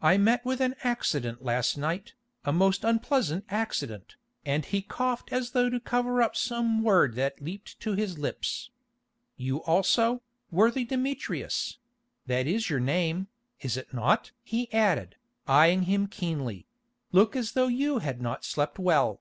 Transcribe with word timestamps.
I 0.00 0.16
met 0.16 0.42
with 0.42 0.62
an 0.62 0.74
accident 0.84 1.44
last 1.44 1.76
night, 1.76 2.14
a 2.46 2.50
most 2.50 2.82
unpleasant 2.82 3.44
accident," 3.50 4.16
and 4.42 4.64
he 4.64 4.80
coughed 4.80 5.30
as 5.34 5.50
though 5.50 5.68
to 5.68 5.78
cover 5.78 6.22
up 6.22 6.34
some 6.34 6.82
word 6.82 7.14
that 7.16 7.42
leapt 7.42 7.78
to 7.80 7.92
his 7.92 8.16
lips. 8.18 8.70
"You 9.36 9.58
also, 9.64 10.22
worthy 10.50 10.86
Demetrius—that 10.86 12.46
is 12.46 12.70
your 12.70 12.80
name, 12.80 13.28
is 13.60 13.76
it 13.76 13.92
not?" 13.92 14.30
he 14.42 14.72
added, 14.72 15.16
eyeing 15.46 15.82
him 15.82 16.06
keenly—"look 16.06 17.36
as 17.36 17.52
though 17.52 17.68
you 17.68 17.98
had 17.98 18.22
not 18.22 18.46
slept 18.46 18.78
well." 18.78 19.20